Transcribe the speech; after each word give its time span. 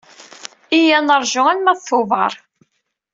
Iyya 0.77 0.95
ad 0.99 1.05
neṛju 1.07 1.41
arma 1.51 1.73
d 1.77 1.79
Tubeṛ. 1.87 2.33